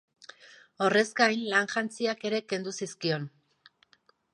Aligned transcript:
Horrez 0.85 1.03
gain, 1.21 1.45
lan-jantziak 1.53 2.27
ere 2.31 2.43
kendu 2.55 2.77
zizkion. 2.79 3.33